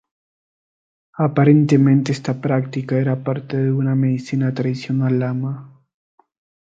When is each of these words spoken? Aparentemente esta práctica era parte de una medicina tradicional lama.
Aparentemente 1.13 2.11
esta 2.11 2.41
práctica 2.41 2.97
era 2.97 3.23
parte 3.23 3.57
de 3.57 3.71
una 3.71 3.93
medicina 3.93 4.51
tradicional 4.51 5.19
lama. 5.19 5.85